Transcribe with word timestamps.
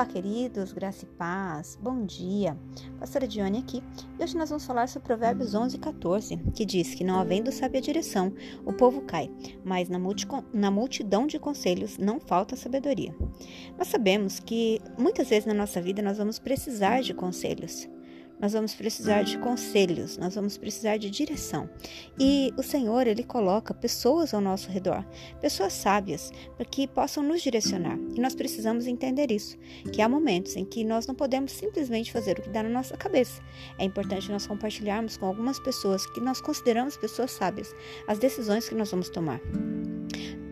Olá, 0.00 0.08
queridos, 0.08 0.72
graça 0.72 1.04
e 1.04 1.08
paz, 1.08 1.78
bom 1.78 2.06
dia. 2.06 2.56
Pastora 2.98 3.28
Dione 3.28 3.58
aqui 3.58 3.82
e 4.18 4.24
hoje 4.24 4.34
nós 4.34 4.48
vamos 4.48 4.64
falar 4.64 4.88
sobre 4.88 5.06
Provérbios 5.06 5.54
11 5.54 5.76
e 5.76 5.78
14, 5.78 6.36
que 6.54 6.64
diz 6.64 6.94
que 6.94 7.04
não 7.04 7.20
havendo 7.20 7.52
sábia 7.52 7.82
direção, 7.82 8.32
o 8.64 8.72
povo 8.72 9.02
cai, 9.02 9.30
mas 9.62 9.90
na, 9.90 9.98
na 10.54 10.70
multidão 10.70 11.26
de 11.26 11.38
conselhos 11.38 11.98
não 11.98 12.18
falta 12.18 12.56
sabedoria. 12.56 13.14
Nós 13.76 13.88
sabemos 13.88 14.40
que 14.40 14.80
muitas 14.98 15.28
vezes 15.28 15.44
na 15.44 15.52
nossa 15.52 15.82
vida 15.82 16.00
nós 16.00 16.16
vamos 16.16 16.38
precisar 16.38 17.02
de 17.02 17.12
conselhos 17.12 17.86
nós 18.40 18.52
vamos 18.52 18.74
precisar 18.74 19.22
de 19.22 19.38
conselhos, 19.38 20.16
nós 20.16 20.34
vamos 20.34 20.56
precisar 20.56 20.96
de 20.96 21.10
direção. 21.10 21.68
E 22.18 22.52
o 22.56 22.62
Senhor, 22.62 23.06
ele 23.06 23.22
coloca 23.22 23.74
pessoas 23.74 24.32
ao 24.32 24.40
nosso 24.40 24.70
redor, 24.70 25.04
pessoas 25.40 25.72
sábias, 25.72 26.32
para 26.56 26.64
que 26.64 26.86
possam 26.86 27.22
nos 27.22 27.42
direcionar. 27.42 27.98
E 28.14 28.20
nós 28.20 28.34
precisamos 28.34 28.86
entender 28.86 29.30
isso, 29.30 29.56
que 29.92 30.02
há 30.02 30.08
momentos 30.08 30.56
em 30.56 30.64
que 30.64 30.84
nós 30.84 31.06
não 31.06 31.14
podemos 31.14 31.52
simplesmente 31.52 32.12
fazer 32.12 32.38
o 32.38 32.42
que 32.42 32.50
dá 32.50 32.62
na 32.62 32.68
nossa 32.68 32.96
cabeça. 32.96 33.42
É 33.78 33.84
importante 33.84 34.30
nós 34.30 34.46
compartilharmos 34.46 35.16
com 35.16 35.26
algumas 35.26 35.58
pessoas 35.58 36.06
que 36.06 36.20
nós 36.20 36.40
consideramos 36.40 36.96
pessoas 36.96 37.30
sábias 37.32 37.74
as 38.06 38.18
decisões 38.18 38.68
que 38.68 38.74
nós 38.74 38.90
vamos 38.90 39.08
tomar. 39.08 39.40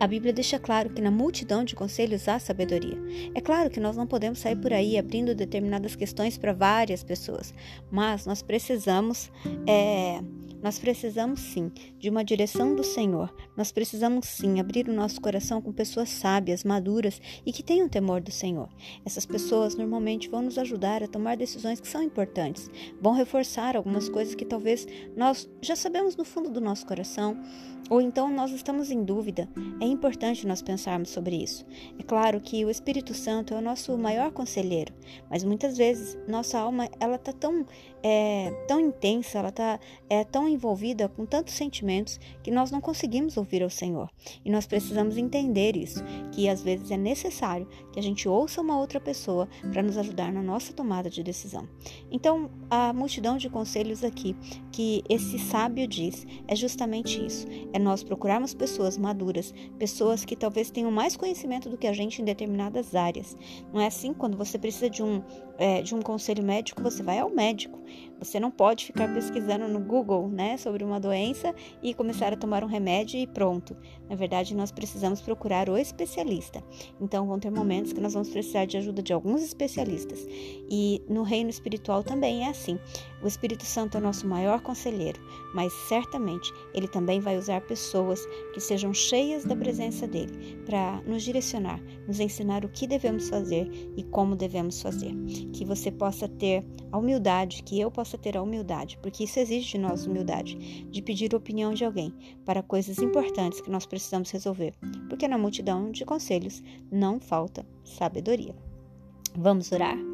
A 0.00 0.06
Bíblia 0.06 0.32
deixa 0.32 0.58
claro 0.60 0.90
que 0.90 1.02
na 1.02 1.10
multidão 1.10 1.64
de 1.64 1.74
conselhos 1.74 2.28
há 2.28 2.38
sabedoria. 2.38 2.96
É 3.34 3.40
claro 3.40 3.68
que 3.68 3.80
nós 3.80 3.96
não 3.96 4.06
podemos 4.06 4.38
sair 4.38 4.56
por 4.56 4.72
aí 4.72 4.96
abrindo 4.96 5.34
determinadas 5.34 5.96
questões 5.96 6.38
para 6.38 6.52
várias 6.52 7.02
pessoas, 7.02 7.52
mas 7.90 8.24
nós 8.24 8.40
precisamos 8.40 9.30
é, 9.66 10.20
nós 10.62 10.78
precisamos 10.78 11.40
sim 11.40 11.70
de 11.98 12.10
uma 12.10 12.24
direção 12.24 12.74
do 12.74 12.82
Senhor. 12.82 13.32
Nós 13.56 13.70
precisamos 13.70 14.26
sim 14.26 14.58
abrir 14.58 14.88
o 14.88 14.92
nosso 14.92 15.20
coração 15.20 15.62
com 15.62 15.72
pessoas 15.72 16.08
sábias, 16.08 16.64
maduras 16.64 17.20
e 17.46 17.52
que 17.52 17.62
tenham 17.62 17.88
temor 17.88 18.20
do 18.20 18.32
Senhor. 18.32 18.68
Essas 19.04 19.24
pessoas 19.24 19.76
normalmente 19.76 20.28
vão 20.28 20.42
nos 20.42 20.58
ajudar 20.58 21.02
a 21.02 21.08
tomar 21.08 21.36
decisões 21.36 21.80
que 21.80 21.86
são 21.86 22.02
importantes, 22.02 22.68
vão 23.00 23.12
reforçar 23.12 23.76
algumas 23.76 24.08
coisas 24.08 24.34
que 24.34 24.44
talvez 24.44 24.86
nós 25.16 25.48
já 25.62 25.76
sabemos 25.76 26.16
no 26.16 26.24
fundo 26.24 26.50
do 26.50 26.60
nosso 26.60 26.86
coração, 26.86 27.40
ou 27.88 28.00
então 28.00 28.28
nós 28.28 28.50
estamos 28.50 28.90
em 28.90 29.04
dúvida. 29.04 29.48
É 29.80 29.86
importante 29.92 30.46
nós 30.46 30.62
pensarmos 30.62 31.10
sobre 31.10 31.36
isso. 31.36 31.64
É 31.98 32.02
claro 32.02 32.40
que 32.40 32.64
o 32.64 32.70
Espírito 32.70 33.14
Santo 33.14 33.54
é 33.54 33.58
o 33.58 33.62
nosso 33.62 33.96
maior 33.96 34.30
conselheiro, 34.30 34.92
mas 35.30 35.44
muitas 35.44 35.76
vezes 35.76 36.18
nossa 36.26 36.58
alma 36.58 36.88
ela 37.00 37.16
está 37.16 37.32
tão 37.32 37.66
é, 38.02 38.50
tão 38.66 38.80
intensa, 38.80 39.38
ela 39.38 39.48
está 39.48 39.78
é, 40.08 40.24
tão 40.24 40.48
envolvida 40.48 41.08
com 41.08 41.26
tantos 41.26 41.54
sentimentos 41.54 42.18
que 42.42 42.50
nós 42.50 42.70
não 42.70 42.80
conseguimos 42.80 43.36
ouvir 43.36 43.62
ao 43.62 43.70
Senhor. 43.70 44.08
E 44.44 44.50
nós 44.50 44.66
precisamos 44.66 45.16
entender 45.16 45.76
isso, 45.76 46.02
que 46.32 46.48
às 46.48 46.62
vezes 46.62 46.90
é 46.90 46.96
necessário 46.96 47.68
que 47.92 47.98
a 47.98 48.02
gente 48.02 48.28
ouça 48.28 48.60
uma 48.60 48.78
outra 48.78 49.00
pessoa 49.00 49.48
para 49.72 49.82
nos 49.82 49.96
ajudar 49.96 50.32
na 50.32 50.42
nossa 50.42 50.72
tomada 50.72 51.10
de 51.10 51.22
decisão. 51.22 51.68
Então, 52.10 52.50
a 52.70 52.92
multidão 52.92 53.36
de 53.36 53.48
conselhos 53.48 54.04
aqui 54.04 54.36
que 54.70 55.02
esse 55.08 55.38
sábio 55.38 55.86
diz 55.86 56.26
é 56.46 56.54
justamente 56.54 57.24
isso: 57.24 57.46
é 57.72 57.78
nós 57.78 58.02
procurarmos 58.02 58.54
pessoas 58.54 58.96
maduras, 58.96 59.52
pessoas 59.78 60.24
que 60.24 60.36
talvez 60.36 60.70
tenham 60.70 60.90
mais 60.90 61.16
conhecimento 61.16 61.68
do 61.68 61.78
que 61.78 61.86
a 61.86 61.92
gente 61.92 62.20
em 62.20 62.24
determinadas 62.24 62.94
áreas. 62.94 63.36
Não 63.72 63.80
é 63.80 63.86
assim 63.86 64.12
quando 64.12 64.36
você 64.36 64.58
precisa 64.58 64.90
de 64.90 65.02
um 65.02 65.22
é, 65.58 65.82
de 65.82 65.92
um 65.92 66.00
conselho 66.00 66.42
médico, 66.42 66.80
você 66.80 67.02
vai 67.02 67.18
ao 67.18 67.28
médico. 67.28 67.78
Você 68.20 68.38
não 68.38 68.50
pode 68.50 68.84
ficar 68.84 69.12
pesquisando 69.12 69.66
no 69.66 69.80
Google, 69.80 70.28
né, 70.28 70.56
sobre 70.56 70.84
uma 70.84 71.00
doença 71.00 71.52
e 71.82 71.92
começar 71.92 72.32
a 72.32 72.36
tomar 72.36 72.62
um 72.62 72.66
remédio 72.68 73.18
e 73.18 73.26
pronto. 73.26 73.76
Na 74.08 74.14
verdade, 74.14 74.54
nós 74.54 74.70
precisamos 74.70 75.20
procurar 75.20 75.68
o 75.68 75.76
especialista. 75.76 76.62
Então, 77.00 77.26
vão 77.26 77.40
ter 77.40 77.50
momentos 77.50 77.92
que 77.92 78.00
nós 78.00 78.14
vamos 78.14 78.28
precisar 78.28 78.66
de 78.66 78.76
ajuda 78.76 79.02
de 79.02 79.12
alguns 79.12 79.42
especialistas. 79.42 80.24
E 80.70 81.02
no 81.08 81.22
reino 81.22 81.50
espiritual 81.50 82.04
também 82.04 82.44
é 82.44 82.50
assim. 82.50 82.78
O 83.20 83.26
Espírito 83.26 83.64
Santo 83.64 83.96
é 83.96 84.00
o 84.00 84.02
nosso 84.02 84.28
maior 84.28 84.60
conselheiro, 84.60 85.20
mas 85.52 85.72
certamente 85.88 86.52
ele 86.72 86.86
também 86.86 87.18
vai 87.18 87.36
usar 87.36 87.62
pessoas 87.62 88.24
que 88.54 88.60
sejam 88.60 88.94
cheias 88.94 89.44
da 89.44 89.56
presença 89.56 89.67
dele 90.06 90.58
para 90.64 91.02
nos 91.06 91.22
direcionar, 91.22 91.80
nos 92.06 92.20
ensinar 92.20 92.64
o 92.64 92.68
que 92.68 92.86
devemos 92.86 93.28
fazer 93.28 93.70
e 93.96 94.02
como 94.04 94.36
devemos 94.36 94.80
fazer 94.80 95.14
que 95.52 95.64
você 95.64 95.90
possa 95.90 96.28
ter 96.28 96.64
a 96.90 96.98
humildade, 96.98 97.62
que 97.62 97.78
eu 97.78 97.90
possa 97.90 98.16
ter 98.16 98.36
a 98.36 98.42
humildade, 98.42 98.98
porque 99.02 99.24
isso 99.24 99.38
exige 99.38 99.72
de 99.72 99.78
nós 99.78 100.06
humildade, 100.06 100.56
de 100.90 101.02
pedir 101.02 101.34
opinião 101.34 101.74
de 101.74 101.84
alguém 101.84 102.12
para 102.44 102.62
coisas 102.62 102.98
importantes 102.98 103.60
que 103.60 103.70
nós 103.70 103.86
precisamos 103.86 104.30
resolver, 104.30 104.74
porque 105.08 105.28
na 105.28 105.38
multidão 105.38 105.90
de 105.90 106.04
conselhos 106.04 106.62
não 106.90 107.20
falta 107.20 107.66
sabedoria. 107.84 108.54
Vamos 109.36 109.70
orar? 109.72 110.07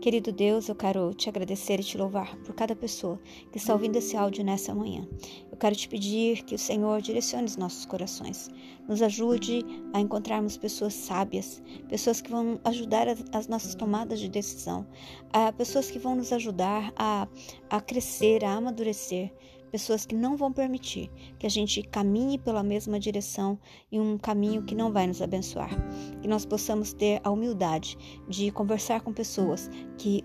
Querido 0.00 0.32
Deus, 0.32 0.66
eu 0.66 0.74
quero 0.74 1.12
te 1.12 1.28
agradecer 1.28 1.78
e 1.78 1.84
te 1.84 1.98
louvar 1.98 2.34
por 2.38 2.54
cada 2.54 2.74
pessoa 2.74 3.20
que 3.52 3.58
está 3.58 3.74
ouvindo 3.74 3.96
esse 3.96 4.16
áudio 4.16 4.42
nessa 4.42 4.74
manhã. 4.74 5.06
Eu 5.52 5.58
quero 5.58 5.76
te 5.76 5.86
pedir 5.86 6.42
que 6.44 6.54
o 6.54 6.58
Senhor 6.58 7.02
direcione 7.02 7.44
os 7.44 7.58
nossos 7.58 7.84
corações, 7.84 8.48
nos 8.88 9.02
ajude 9.02 9.62
a 9.92 10.00
encontrarmos 10.00 10.56
pessoas 10.56 10.94
sábias, 10.94 11.62
pessoas 11.86 12.22
que 12.22 12.30
vão 12.30 12.58
ajudar 12.64 13.08
as 13.08 13.46
nossas 13.46 13.74
tomadas 13.74 14.18
de 14.18 14.30
decisão, 14.30 14.86
pessoas 15.58 15.90
que 15.90 15.98
vão 15.98 16.16
nos 16.16 16.32
ajudar 16.32 16.94
a, 16.96 17.28
a 17.68 17.78
crescer, 17.78 18.42
a 18.42 18.54
amadurecer, 18.54 19.30
pessoas 19.70 20.04
que 20.04 20.14
não 20.14 20.36
vão 20.36 20.52
permitir 20.52 21.10
que 21.38 21.46
a 21.46 21.50
gente 21.50 21.82
caminhe 21.82 22.38
pela 22.38 22.62
mesma 22.62 22.98
direção 22.98 23.58
e 23.90 23.98
um 23.98 24.18
caminho 24.18 24.62
que 24.62 24.74
não 24.74 24.92
vai 24.92 25.06
nos 25.06 25.22
abençoar. 25.22 25.70
Que 26.20 26.28
nós 26.28 26.44
possamos 26.44 26.92
ter 26.92 27.20
a 27.24 27.30
humildade 27.30 27.96
de 28.28 28.50
conversar 28.50 29.00
com 29.00 29.12
pessoas 29.12 29.70
que 29.96 30.24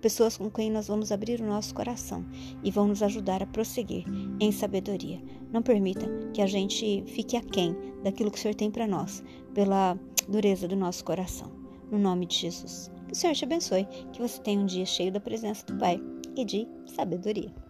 pessoas 0.00 0.36
com 0.36 0.48
quem 0.48 0.70
nós 0.70 0.86
vamos 0.86 1.10
abrir 1.10 1.40
o 1.40 1.46
nosso 1.46 1.74
coração 1.74 2.24
e 2.62 2.70
vão 2.70 2.86
nos 2.86 3.02
ajudar 3.02 3.42
a 3.42 3.46
prosseguir 3.46 4.04
em 4.38 4.52
sabedoria. 4.52 5.20
Não 5.52 5.62
permita 5.62 6.06
que 6.32 6.40
a 6.40 6.46
gente 6.46 7.02
fique 7.08 7.36
aquém 7.36 7.74
daquilo 8.04 8.30
que 8.30 8.38
o 8.38 8.40
Senhor 8.40 8.54
tem 8.54 8.70
para 8.70 8.86
nós, 8.86 9.24
pela 9.52 9.98
dureza 10.28 10.68
do 10.68 10.76
nosso 10.76 11.04
coração. 11.04 11.50
No 11.90 11.98
nome 11.98 12.26
de 12.26 12.36
Jesus. 12.36 12.90
Que 13.06 13.14
o 13.14 13.16
Senhor 13.16 13.34
te 13.34 13.44
abençoe, 13.44 13.86
que 14.12 14.20
você 14.20 14.40
tenha 14.42 14.60
um 14.60 14.66
dia 14.66 14.86
cheio 14.86 15.10
da 15.10 15.20
presença 15.20 15.64
do 15.66 15.76
Pai 15.76 16.00
e 16.36 16.44
de 16.44 16.68
sabedoria. 16.86 17.65